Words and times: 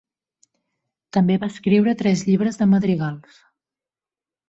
També 1.17 1.35
va 1.45 1.51
escriure 1.55 1.95
tres 2.01 2.27
llibres 2.33 2.61
de 2.63 2.71
madrigals. 2.75 3.41